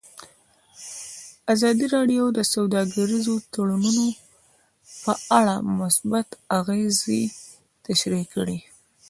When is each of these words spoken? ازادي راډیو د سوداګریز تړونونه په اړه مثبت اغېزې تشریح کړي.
ازادي 1.53 1.85
راډیو 1.95 2.23
د 2.37 2.39
سوداګریز 2.53 3.27
تړونونه 3.53 4.05
په 5.03 5.13
اړه 5.39 5.55
مثبت 5.79 6.27
اغېزې 6.59 7.21
تشریح 7.87 8.25
کړي. 8.35 8.59